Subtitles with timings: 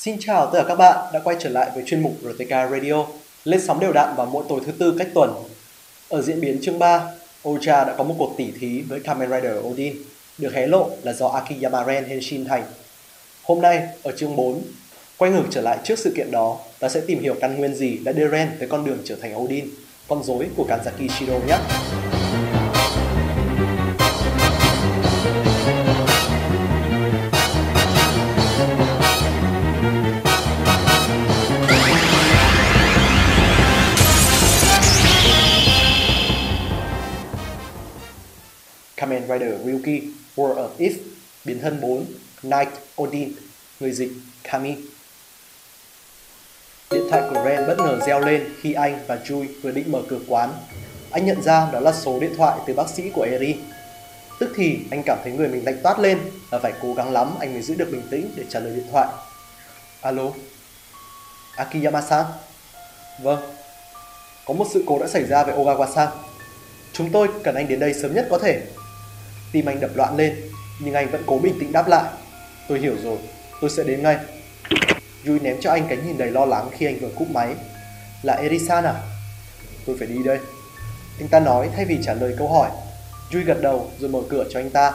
[0.00, 3.06] Xin chào tất cả các bạn đã quay trở lại với chuyên mục RTK Radio
[3.44, 5.34] lên sóng đều đặn vào mỗi tối thứ tư cách tuần.
[6.08, 7.04] Ở diễn biến chương 3,
[7.42, 9.96] Oja đã có một cuộc tỉ thí với Kamen Rider Odin,
[10.38, 12.64] được hé lộ là do Akiyama Ren Henshin thành.
[13.42, 14.62] Hôm nay, ở chương 4,
[15.16, 17.98] quay ngược trở lại trước sự kiện đó, ta sẽ tìm hiểu căn nguyên gì
[18.04, 19.68] đã đưa Ren tới con đường trở thành Odin,
[20.08, 21.56] con rối của Kanzaki Shiro nhé.
[39.30, 40.02] Rider Ryuki
[40.36, 40.92] World of If,
[41.44, 42.04] biến thân 4
[42.42, 42.68] Knight
[43.02, 43.32] Odin,
[43.80, 44.10] người dịch
[44.42, 44.74] Kami
[46.90, 50.02] Điện thoại của Ren bất ngờ reo lên khi anh và Jui vừa định mở
[50.08, 50.52] cửa quán.
[51.10, 53.56] Anh nhận ra đó là số điện thoại từ bác sĩ của Eri.
[54.40, 56.18] Tức thì anh cảm thấy người mình lạnh toát lên
[56.50, 58.86] và phải cố gắng lắm anh mới giữ được bình tĩnh để trả lời điện
[58.92, 59.08] thoại.
[60.00, 60.32] Alo?
[61.56, 62.24] Akiyama-san?
[63.22, 63.40] Vâng.
[64.46, 66.08] Có một sự cố đã xảy ra với Ogawa-san.
[66.92, 68.62] Chúng tôi cần anh đến đây sớm nhất có thể.
[69.52, 70.36] Tim anh đập loạn lên,
[70.80, 72.04] nhưng anh vẫn cố bình tĩnh đáp lại.
[72.68, 73.18] Tôi hiểu rồi,
[73.60, 74.16] tôi sẽ đến ngay.
[75.26, 77.54] Yui ném cho anh cái nhìn đầy lo lắng khi anh vừa cúp máy.
[78.22, 78.94] Là Erisan à?
[79.86, 80.38] Tôi phải đi đây.
[81.18, 82.70] Anh ta nói thay vì trả lời câu hỏi.
[83.32, 84.92] Yui gật đầu rồi mở cửa cho anh ta.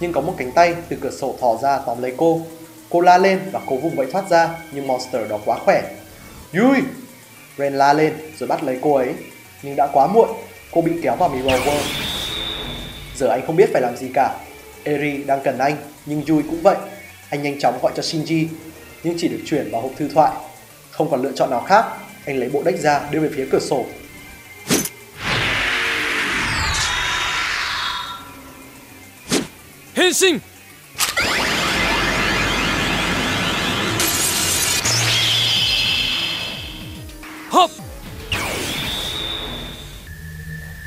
[0.00, 2.40] Nhưng có một cánh tay từ cửa sổ thò ra tóm lấy cô.
[2.90, 5.82] Cô la lên và cố vùng vẫy thoát ra nhưng monster đó quá khỏe.
[6.54, 6.78] Yui!
[7.58, 9.14] Ren la lên rồi bắt lấy cô ấy.
[9.62, 10.28] Nhưng đã quá muộn,
[10.72, 12.05] cô bị kéo vào Mirror World.
[13.16, 14.34] Giờ anh không biết phải làm gì cả.
[14.84, 16.76] Eri đang cần anh, nhưng Yui cũng vậy.
[17.30, 18.46] Anh nhanh chóng gọi cho Shinji,
[19.02, 20.32] nhưng chỉ được chuyển vào hộp thư thoại.
[20.90, 21.84] Không còn lựa chọn nào khác,
[22.26, 23.86] anh lấy bộ đách ra đưa về phía cửa sổ.
[29.94, 30.38] Henshin!
[37.50, 37.70] Hop!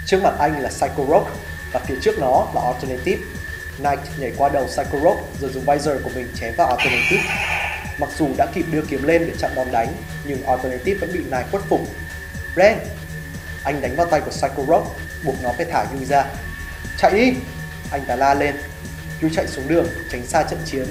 [0.08, 1.28] Trước mặt anh là Psycho Rock
[1.74, 3.22] và phía trước nó là Alternative.
[3.78, 7.24] Knight nhảy qua đầu Psycho Rock rồi dùng visor của mình chém vào Alternative.
[8.00, 9.94] Mặc dù đã kịp đưa kiếm lên để chặn đòn đánh,
[10.26, 11.82] nhưng Alternative vẫn bị Knight khuất phục.
[12.56, 12.78] Ren!
[13.64, 14.88] Anh đánh vào tay của Psycho Rock,
[15.24, 16.26] buộc nó phải thả Yui ra.
[16.98, 17.34] Chạy đi!
[17.92, 18.56] Anh ta la lên.
[19.22, 20.86] Yui chạy xuống đường, tránh xa trận chiến.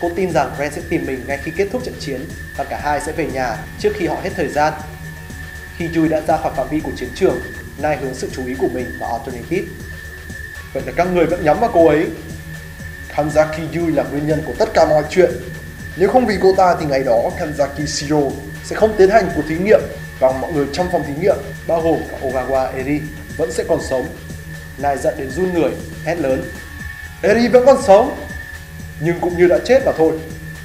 [0.00, 2.24] Cô tin rằng Ren sẽ tìm mình ngay khi kết thúc trận chiến
[2.56, 4.72] và cả hai sẽ về nhà trước khi họ hết thời gian.
[5.76, 7.40] Khi Yui đã ra khỏi phạm vi của chiến trường,
[7.78, 9.66] Nai hướng sự chú ý của mình vào Alternative.
[10.74, 12.06] Vậy là các người vẫn nhắm vào cô ấy.
[13.16, 15.30] Kanzaki Yui là nguyên nhân của tất cả mọi chuyện.
[15.96, 18.20] Nếu không vì cô ta thì ngày đó Kanzaki Shiro
[18.64, 19.80] sẽ không tiến hành cuộc thí nghiệm
[20.20, 21.36] và mọi người trong phòng thí nghiệm,
[21.66, 23.00] bao gồm cả Ogawa Eri,
[23.36, 24.06] vẫn sẽ còn sống.
[24.78, 25.70] Nai giận đến run người,
[26.04, 26.44] hét lớn.
[27.22, 28.16] Eri vẫn còn sống,
[29.00, 30.18] nhưng cũng như đã chết mà thôi.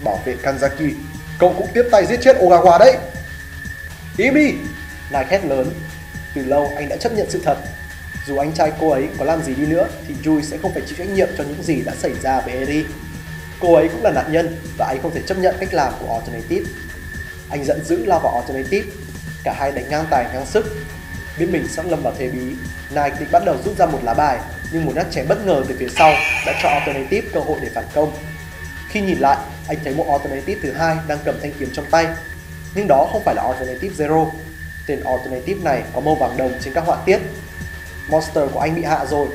[0.04, 0.92] Bảo vệ Kanzaki,
[1.40, 2.98] cậu cũng tiếp tay giết chết Ogawa đấy.
[4.18, 4.54] Imi!
[5.12, 5.72] Nai hét lớn.
[6.36, 7.58] Từ lâu anh đã chấp nhận sự thật.
[8.30, 10.84] Dù anh trai cô ấy có làm gì đi nữa thì Jui sẽ không phải
[10.88, 12.86] chịu trách nhiệm cho những gì đã xảy ra với Eri.
[13.60, 16.14] Cô ấy cũng là nạn nhân và anh không thể chấp nhận cách làm của
[16.14, 16.70] Alternative.
[17.50, 18.92] Anh giận dữ lao vào Alternative.
[19.44, 20.66] Cả hai đánh ngang tài ngang sức.
[21.40, 22.40] Biết mình sắp lâm vào thế bí,
[22.90, 24.40] Nike định bắt đầu rút ra một lá bài
[24.72, 26.14] nhưng một nhát chém bất ngờ từ phía sau
[26.46, 28.12] đã cho Alternative cơ hội để phản công.
[28.90, 29.38] Khi nhìn lại,
[29.68, 32.08] anh thấy một Alternative thứ hai đang cầm thanh kiếm trong tay.
[32.76, 34.30] Nhưng đó không phải là Alternative Zero.
[34.88, 37.20] Tên Alternative này có màu vàng đồng trên các họa tiết.
[38.10, 39.28] Monster của anh bị hạ rồi.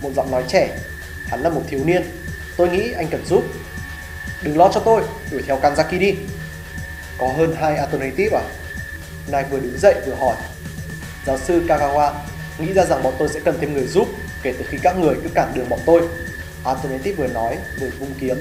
[0.00, 0.78] Một giọng nói trẻ.
[1.26, 2.02] Hắn là một thiếu niên.
[2.56, 3.44] Tôi nghĩ anh cần giúp.
[4.42, 6.14] Đừng lo cho tôi, đuổi theo Kanzaki đi.
[7.18, 8.42] Có hơn hai Alternative à?
[9.28, 10.36] Nai vừa đứng dậy vừa hỏi.
[11.26, 12.12] Giáo sư Kagawa
[12.58, 14.08] nghĩ ra rằng bọn tôi sẽ cần thêm người giúp
[14.42, 16.02] kể từ khi các người cứ cản đường bọn tôi.
[16.64, 18.40] Alternative vừa nói vừa vung kiếm.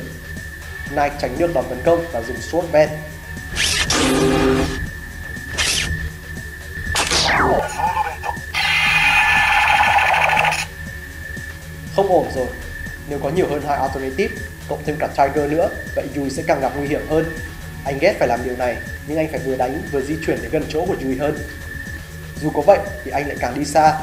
[0.92, 2.92] Nai tránh được đòn tấn công và dùng sword bend.
[11.96, 12.48] Không ổn rồi.
[13.10, 14.36] Nếu có nhiều hơn hai alternative,
[14.70, 17.26] cộng thêm cả Tiger nữa, vậy Yui sẽ càng gặp nguy hiểm hơn.
[17.86, 18.78] Anh ghét phải làm điều này,
[19.08, 21.38] nhưng anh phải vừa đánh vừa di chuyển đến gần chỗ của Yui hơn.
[22.42, 24.00] Dù có vậy thì anh lại càng đi xa,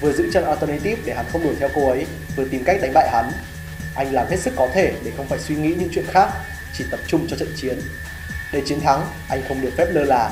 [0.00, 2.06] vừa giữ chân alternative để hắn không đuổi theo cô ấy,
[2.36, 3.30] vừa tìm cách đánh bại hắn.
[3.94, 6.28] Anh làm hết sức có thể để không phải suy nghĩ những chuyện khác,
[6.74, 7.78] chỉ tập trung cho trận chiến.
[8.52, 10.30] Để chiến thắng, anh không được phép lơ là.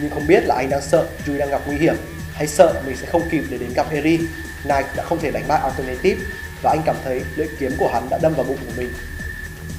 [0.00, 1.96] Nhưng không biết là anh đang sợ Yui đang gặp nguy hiểm
[2.34, 4.18] hay sợ mình sẽ không kịp để đến gặp Eri.
[4.62, 6.20] Knight đã không thể đánh bại Alternative
[6.62, 8.92] và anh cảm thấy lưỡi kiếm của hắn đã đâm vào bụng của mình.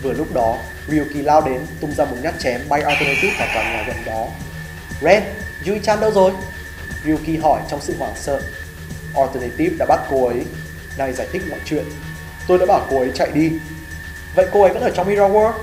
[0.04, 3.64] Vừa lúc đó, Ryuki lao đến tung ra một nhát chém bay Alternative vào tòa
[3.64, 4.28] nhà gần đó.
[5.02, 5.24] Ren,
[5.66, 6.32] Yui-chan đâu rồi?
[7.06, 8.42] Ryuki hỏi trong sự hoảng sợ.
[9.16, 10.46] Alternative đã bắt cô ấy.
[10.98, 11.86] Này giải thích mọi chuyện.
[12.48, 13.52] Tôi đã bảo cô ấy chạy đi.
[14.36, 15.54] Vậy cô ấy vẫn ở trong Mirror World?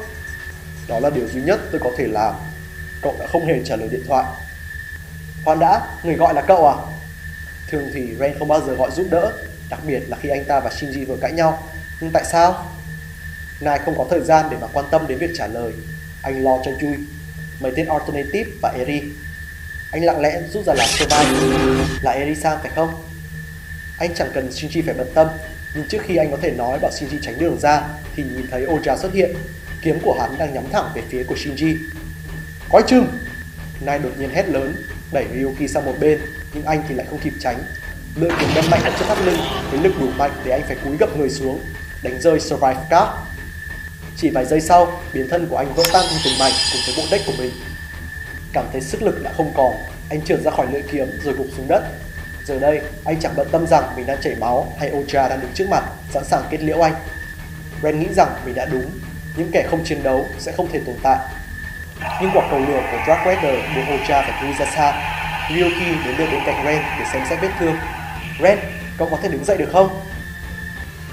[0.88, 2.34] Đó là điều duy nhất tôi có thể làm.
[3.02, 4.24] Cậu đã không hề trả lời điện thoại.
[5.44, 6.76] Khoan đã, người gọi là cậu à?
[7.68, 9.32] Thường thì Ren không bao giờ gọi giúp đỡ,
[9.70, 11.68] đặc biệt là khi anh ta và Shinji vừa cãi nhau.
[12.00, 12.66] Nhưng tại sao?
[13.60, 15.72] Nai không có thời gian để mà quan tâm đến việc trả lời.
[16.22, 16.96] Anh lo cho Yui,
[17.60, 19.02] mấy tên Alternative và Eri.
[19.92, 21.84] Anh lặng lẽ rút ra làm survive.
[22.02, 23.02] Là Eri sang phải không?
[23.98, 25.28] Anh chẳng cần Shinji phải bận tâm,
[25.74, 27.82] nhưng trước khi anh có thể nói bảo Shinji tránh đường ra
[28.16, 29.34] thì nhìn thấy Oja xuất hiện.
[29.82, 31.76] Kiếm của hắn đang nhắm thẳng về phía của Shinji.
[32.70, 33.06] Coi chừng!
[33.80, 34.74] Nai đột nhiên hét lớn,
[35.12, 36.20] đẩy Ryuki sang một bên,
[36.56, 37.58] nhưng anh thì lại không kịp tránh.
[38.14, 39.38] Lưỡi kiếm đâm mạnh trước thắt lưng
[39.70, 41.60] với lực đủ mạnh để anh phải cúi gập người xuống,
[42.02, 43.10] đánh rơi Survive Card.
[44.16, 46.94] Chỉ vài giây sau, biến thân của anh vỡ tan thành từng mảnh cùng với
[46.96, 47.50] bộ deck của mình.
[48.52, 49.72] Cảm thấy sức lực đã không còn,
[50.10, 51.82] anh trượt ra khỏi lưỡi kiếm rồi gục xuống đất.
[52.44, 55.52] Giờ đây, anh chẳng bận tâm rằng mình đang chảy máu hay Ocha đang đứng
[55.54, 56.94] trước mặt, sẵn sàng kết liễu anh.
[57.82, 58.90] Ren nghĩ rằng mình đã đúng,
[59.36, 61.18] những kẻ không chiến đấu sẽ không thể tồn tại.
[62.22, 65.12] Nhưng quả cầu lửa của Dragwater buộc Ocha phải lui ra xa.
[65.48, 67.76] Ryoki đến được bên cạnh Ren để xem xét vết thương.
[68.42, 68.58] Ren,
[68.98, 70.00] cậu có thể đứng dậy được không?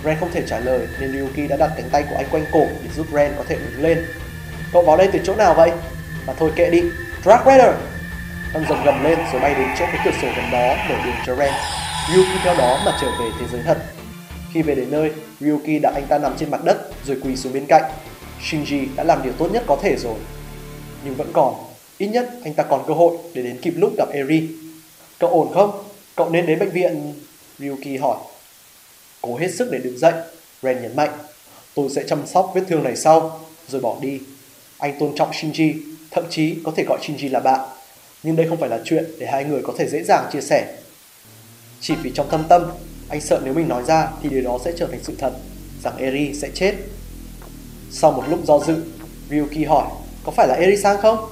[0.03, 2.67] Ren không thể trả lời nên Ryuki đã đặt cánh tay của anh quanh cổ
[2.83, 4.05] để giúp Ren có thể đứng lên.
[4.73, 5.71] Cậu vào đây từ chỗ nào vậy?
[6.27, 6.81] Mà thôi kệ đi.
[7.23, 7.75] Drag Rider!
[8.53, 11.15] Con rồng gầm lên rồi bay đến chỗ cái cửa sổ gần đó mở đường
[11.25, 11.53] cho Ren.
[12.13, 13.77] Ryuki theo đó mà trở về thế giới thật.
[14.53, 17.53] Khi về đến nơi, Ryuki đặt anh ta nằm trên mặt đất rồi quỳ xuống
[17.53, 17.83] bên cạnh.
[18.41, 20.15] Shinji đã làm điều tốt nhất có thể rồi.
[21.03, 21.53] Nhưng vẫn còn,
[21.97, 24.47] ít nhất anh ta còn cơ hội để đến kịp lúc gặp Eri.
[25.19, 25.83] Cậu ổn không?
[26.15, 27.13] Cậu nên đến bệnh viện...
[27.59, 28.17] Ryuki hỏi.
[29.21, 30.13] Cố hết sức để đứng dậy,
[30.61, 31.11] Ren nhấn mạnh.
[31.75, 34.19] Tôi sẽ chăm sóc vết thương này sau, rồi bỏ đi.
[34.77, 35.73] Anh tôn trọng Shinji,
[36.11, 37.69] thậm chí có thể gọi Shinji là bạn.
[38.23, 40.75] Nhưng đây không phải là chuyện để hai người có thể dễ dàng chia sẻ.
[41.81, 42.71] Chỉ vì trong thâm tâm,
[43.09, 45.33] anh sợ nếu mình nói ra thì điều đó sẽ trở thành sự thật,
[45.83, 46.73] rằng Eri sẽ chết.
[47.91, 48.75] Sau một lúc do dự,
[49.29, 49.87] Ryuki hỏi,
[50.23, 51.29] có phải là Eri-san không?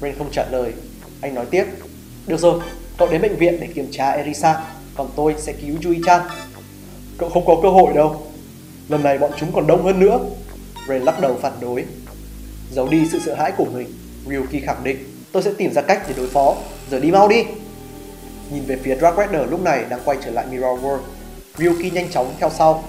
[0.00, 0.72] Ren không trả lời.
[1.20, 1.64] Anh nói tiếp,
[2.26, 2.60] được rồi,
[2.98, 4.60] cậu đến bệnh viện để kiểm tra Erisa,
[4.96, 6.20] còn tôi sẽ cứu Yui-chan.
[7.18, 8.22] Cậu không có cơ hội đâu.
[8.88, 10.18] Lần này bọn chúng còn đông hơn nữa.
[10.88, 11.84] Ren lắc đầu phản đối.
[12.72, 13.86] Giấu đi sự sợ hãi của mình,
[14.26, 14.96] Ryuki khẳng định,
[15.32, 16.56] tôi sẽ tìm ra cách để đối phó.
[16.90, 17.44] Giờ đi mau đi.
[18.52, 21.00] Nhìn về phía Drag Rider lúc này đang quay trở lại Mirror World,
[21.56, 22.84] Ryuki nhanh chóng theo sau.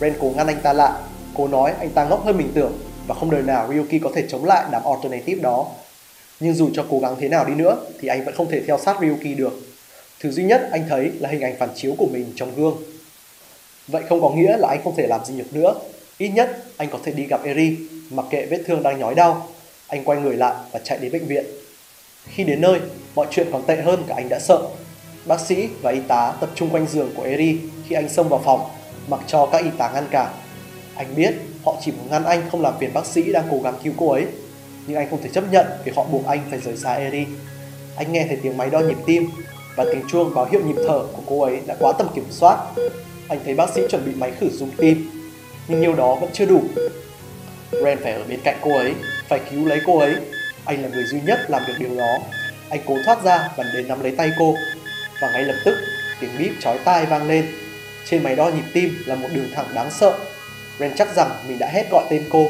[0.00, 0.92] Ren cố ngăn anh ta lại,
[1.34, 4.24] cố nói anh ta ngốc hơn mình tưởng và không đời nào Ryuki có thể
[4.28, 5.66] chống lại đám alternative đó.
[6.40, 8.78] Nhưng dù cho cố gắng thế nào đi nữa thì anh vẫn không thể theo
[8.78, 9.52] sát Ryuki được.
[10.20, 12.82] Thứ duy nhất anh thấy là hình ảnh phản chiếu của mình trong gương.
[13.88, 15.74] Vậy không có nghĩa là anh không thể làm gì được nữa.
[16.18, 17.76] Ít nhất anh có thể đi gặp Eri,
[18.10, 19.48] mặc kệ vết thương đang nhói đau.
[19.88, 21.44] Anh quay người lại và chạy đến bệnh viện.
[22.26, 22.80] Khi đến nơi,
[23.14, 24.62] mọi chuyện còn tệ hơn cả anh đã sợ.
[25.24, 27.56] Bác sĩ và y tá tập trung quanh giường của Eri
[27.88, 28.70] khi anh xông vào phòng,
[29.08, 30.32] mặc cho các y tá ngăn cản.
[30.94, 31.34] Anh biết
[31.64, 34.10] họ chỉ muốn ngăn anh không làm phiền bác sĩ đang cố gắng cứu cô
[34.10, 34.26] ấy.
[34.86, 37.26] Nhưng anh không thể chấp nhận vì họ buộc anh phải rời xa Eri.
[37.96, 39.30] Anh nghe thấy tiếng máy đo nhịp tim
[39.76, 42.58] và tiếng chuông báo hiệu nhịp thở của cô ấy đã quá tầm kiểm soát.
[43.28, 45.10] Anh thấy bác sĩ chuẩn bị máy khử dung tim,
[45.68, 46.62] nhưng nhiều đó vẫn chưa đủ.
[47.84, 48.94] Ren phải ở bên cạnh cô ấy,
[49.28, 50.14] phải cứu lấy cô ấy.
[50.64, 52.18] Anh là người duy nhất làm được điều đó.
[52.68, 54.54] Anh cố thoát ra và đến nắm lấy tay cô.
[55.20, 55.74] Và ngay lập tức,
[56.20, 57.46] tiếng bíp chói tai vang lên.
[58.08, 60.18] Trên máy đo nhịp tim là một đường thẳng đáng sợ.
[60.78, 62.48] Ren chắc rằng mình đã hét gọi tên cô.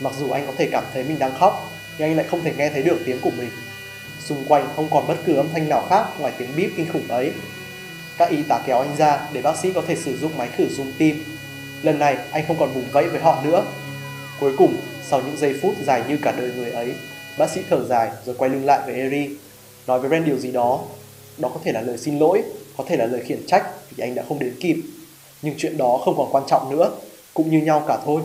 [0.00, 2.52] Mặc dù anh có thể cảm thấy mình đang khóc, nhưng anh lại không thể
[2.56, 3.50] nghe thấy được tiếng của mình.
[4.20, 7.08] Xung quanh không còn bất cứ âm thanh nào khác ngoài tiếng bíp kinh khủng
[7.08, 7.32] ấy.
[8.18, 10.68] Các y tá kéo anh ra để bác sĩ có thể sử dụng máy khử
[10.68, 11.24] dung tim.
[11.82, 13.64] Lần này anh không còn vùng vẫy với họ nữa.
[14.40, 14.76] Cuối cùng,
[15.08, 16.92] sau những giây phút dài như cả đời người ấy,
[17.38, 19.28] bác sĩ thở dài rồi quay lưng lại với Eri,
[19.86, 20.80] nói với Ren điều gì đó.
[21.38, 22.42] Đó có thể là lời xin lỗi,
[22.76, 24.76] có thể là lời khiển trách vì anh đã không đến kịp.
[25.42, 26.90] Nhưng chuyện đó không còn quan trọng nữa,
[27.34, 28.22] cũng như nhau cả thôi.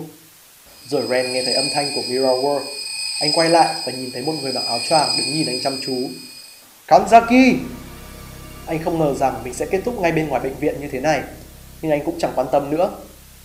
[0.89, 2.63] Rồi Ren nghe thấy âm thanh của Mirror World.
[3.21, 5.77] Anh quay lại và nhìn thấy một người mặc áo choàng đứng nhìn anh chăm
[5.85, 6.09] chú.
[6.88, 7.55] Kanzaki!
[8.65, 11.00] Anh không ngờ rằng mình sẽ kết thúc ngay bên ngoài bệnh viện như thế
[11.00, 11.21] này,
[11.81, 12.91] nhưng anh cũng chẳng quan tâm nữa.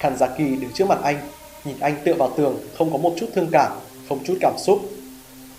[0.01, 1.19] Kanzaki đứng trước mặt anh,
[1.65, 3.73] nhìn anh tựa vào tường, không có một chút thương cảm,
[4.09, 4.81] không chút cảm xúc.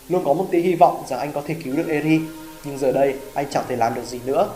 [0.10, 2.20] Luôn có một tia hy vọng rằng anh có thể cứu được Eri,
[2.64, 4.50] nhưng giờ đây anh chẳng thể làm được gì nữa.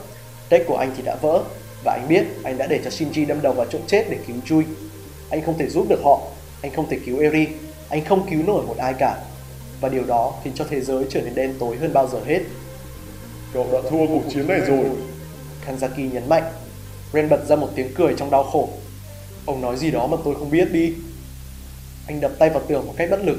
[0.51, 1.43] Deck của anh thì đã vỡ,
[1.85, 4.35] và anh biết anh đã để cho Shinji đâm đầu vào chỗ chết để cứu
[4.45, 4.63] Chui.
[5.29, 6.21] Anh không thể giúp được họ,
[6.61, 7.47] anh không thể cứu Eri,
[7.89, 9.19] anh không cứu nổi một ai cả.
[9.81, 12.39] Và điều đó khiến cho thế giới trở nên đen tối hơn bao giờ hết.
[13.53, 14.85] Cậu đã thua cuộc chiến này rồi.
[15.67, 16.43] Kanzaki nhấn mạnh.
[17.13, 18.69] Ren bật ra một tiếng cười trong đau khổ.
[19.45, 20.93] Ông nói gì đó mà tôi không biết đi.
[22.07, 23.37] Anh đập tay vào tường một cách bất lực.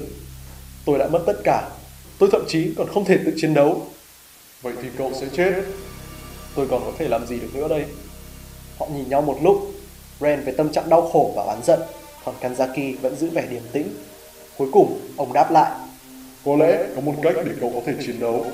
[0.85, 1.71] Tôi đã mất tất cả.
[2.19, 3.87] Tôi thậm chí còn không thể tự chiến đấu.
[4.62, 5.52] Vậy thì cậu sẽ chết.
[6.55, 7.85] Tôi còn có thể làm gì được nữa đây?
[8.79, 9.73] Họ nhìn nhau một lúc.
[10.21, 11.81] Ren với tâm trạng đau khổ và oán giận,
[12.25, 13.88] còn Kanzaki vẫn giữ vẻ điềm tĩnh.
[14.59, 15.71] Cuối cùng, ông đáp lại.
[16.45, 18.47] Có lẽ có một cách để cậu có thể chiến đấu.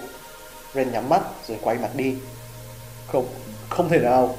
[0.75, 2.15] Ren nhắm mắt rồi quay mặt đi.
[3.07, 3.27] Không,
[3.69, 4.37] không thể nào.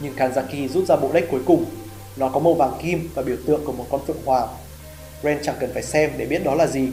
[0.00, 1.64] Nhưng Kanzaki rút ra bộ deck cuối cùng.
[2.16, 4.48] Nó có màu vàng kim và biểu tượng của một con phượng hoàng.
[5.22, 6.88] Ren chẳng cần phải xem để biết đó là gì.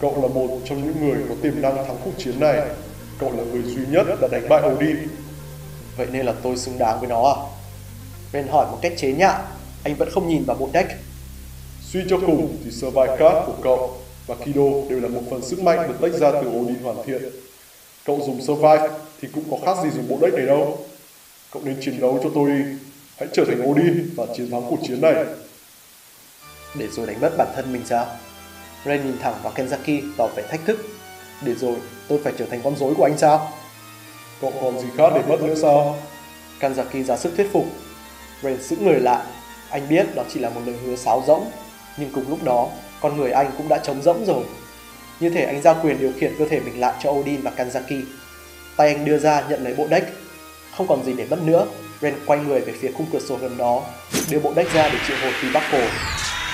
[0.00, 2.60] Cậu là một trong những người có tiềm năng thắng cuộc chiến này.
[3.18, 4.96] Cậu là người duy nhất đã đánh bại Odin.
[5.96, 7.36] Vậy nên là tôi xứng đáng với nó à?
[8.32, 9.42] Ren hỏi một cách chế nhạo.
[9.84, 10.90] Anh vẫn không nhìn vào bộ deck.
[11.82, 13.96] Suy cho cùng thì Survive Card của cậu
[14.26, 17.22] và Kido đều là một phần sức mạnh được tách ra từ Odin hoàn thiện.
[18.04, 18.88] Cậu dùng Survive
[19.20, 20.78] thì cũng có khác gì dùng bộ deck này đâu.
[21.52, 22.64] Cậu nên chiến đấu cho tôi đi.
[23.18, 25.14] Hãy trở thành Odin và chiến thắng cuộc chiến này.
[26.74, 28.06] Để rồi đánh mất bản thân mình sao?
[28.84, 30.86] Ren nhìn thẳng vào Kenzaki tỏ vẻ thách thức.
[31.44, 31.76] Để rồi
[32.08, 33.52] tôi phải trở thành con rối của anh sao?
[34.40, 35.98] Cậu còn gì khác để mất nữa sao?
[36.60, 37.66] Kanzaki ra sức thuyết phục.
[38.42, 39.26] Ren sững người lại.
[39.72, 41.50] Anh biết đó chỉ là một lời hứa sáo rỗng.
[41.96, 42.68] Nhưng cùng lúc đó,
[43.00, 44.44] con người anh cũng đã trống rỗng rồi.
[45.20, 48.02] Như thể anh giao quyền điều khiển cơ thể mình lại cho Odin và Kanzaki.
[48.76, 50.06] Tay anh đưa ra nhận lấy bộ deck.
[50.76, 51.66] Không còn gì để mất nữa,
[52.00, 53.82] Ren quay người về phía khung cửa sổ gần đó,
[54.30, 55.80] đưa bộ deck ra để triệu hồi Phi Bắc Cổ.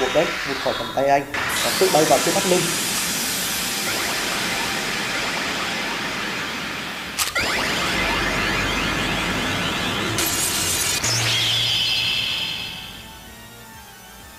[0.00, 1.22] Bộ deck vụt khỏi tầm tay anh
[1.64, 2.60] và tự bay vào trước mắt lưng.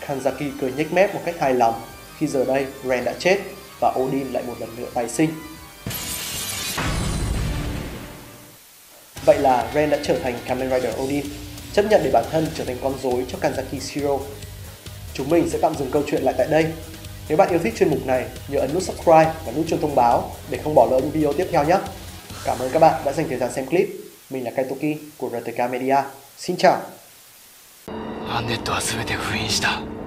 [0.09, 1.83] Kanzaki cười nhếch mép một cách hài lòng
[2.19, 3.39] khi giờ đây Ren đã chết
[3.81, 5.31] và Odin lại một lần nữa tái sinh.
[9.25, 11.27] Vậy là Ren đã trở thành Kamen Rider Odin,
[11.73, 14.19] chấp nhận để bản thân trở thành con rối cho Kanzaki Shiro.
[15.15, 16.67] Chúng mình sẽ tạm dừng câu chuyện lại tại đây.
[17.29, 19.95] Nếu bạn yêu thích chuyên mục này, nhớ ấn nút subscribe và nút chuông thông
[19.95, 21.79] báo để không bỏ lỡ những video tiếp theo nhé.
[22.45, 23.89] Cảm ơn các bạn đã dành thời gian xem clip.
[24.31, 25.97] Mình là Kaitoki của RTK Media.
[26.39, 26.81] Xin chào!
[28.35, 29.98] アンネットは全て封印したお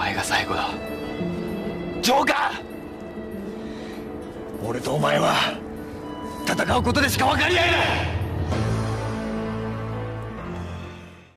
[0.00, 0.70] 前が最後だ。
[2.00, 4.66] ジョーカー！
[4.66, 5.34] 俺とお前は
[6.46, 7.80] 戦うことでしか分かり合えない！